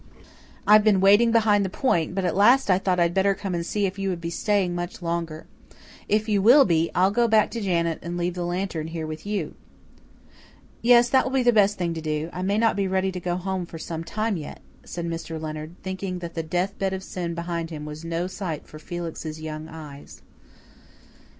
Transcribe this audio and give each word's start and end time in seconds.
I've 0.65 0.83
been 0.83 0.99
waiting 0.99 1.31
behind 1.31 1.63
the 1.63 1.69
point, 1.69 2.15
but 2.15 2.25
at 2.25 2.35
last 2.35 2.71
I 2.71 2.79
thought 2.79 2.99
I'd 2.99 3.13
better 3.13 3.35
come 3.35 3.53
and 3.53 3.63
see 3.63 3.85
if 3.85 3.99
you 3.99 4.09
would 4.09 4.19
be 4.19 4.31
staying 4.31 4.73
much 4.73 5.03
longer. 5.03 5.45
If 6.09 6.27
you 6.27 6.41
will 6.41 6.65
be, 6.65 6.89
I'll 6.95 7.11
go 7.11 7.27
back 7.27 7.51
to 7.51 7.61
Janet 7.61 7.99
and 8.01 8.17
leave 8.17 8.33
the 8.33 8.43
lantern 8.43 8.87
here 8.87 9.05
with 9.05 9.27
you." 9.27 9.53
"Yes, 10.81 11.07
that 11.09 11.23
will 11.23 11.31
be 11.33 11.43
the 11.43 11.53
best 11.53 11.77
thing 11.77 11.93
to 11.93 12.01
do. 12.01 12.31
I 12.33 12.41
may 12.41 12.57
not 12.57 12.75
be 12.75 12.87
ready 12.87 13.11
to 13.11 13.19
go 13.19 13.35
home 13.35 13.67
for 13.67 13.77
some 13.77 14.03
time 14.03 14.37
yet," 14.37 14.61
said 14.83 15.05
Mr. 15.05 15.39
Leonard, 15.39 15.75
thinking 15.83 16.17
that 16.17 16.33
the 16.33 16.41
death 16.41 16.79
bed 16.79 16.93
of 16.93 17.03
sin 17.03 17.35
behind 17.35 17.69
him 17.69 17.85
was 17.85 18.03
no 18.03 18.25
sight 18.25 18.65
for 18.67 18.79
Felix's 18.79 19.39
young 19.39 19.67
eyes. 19.67 20.23